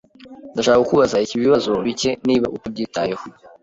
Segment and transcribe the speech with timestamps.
[0.53, 3.23] Ndashaka kukubaza ibibazo bike niba utabyitayeho.